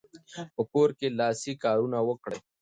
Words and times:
په 0.55 0.61
کور 0.71 0.89
کې 0.99 1.07
لاسي 1.19 1.53
کارونه 1.63 1.97
وکړئ. 2.07 2.39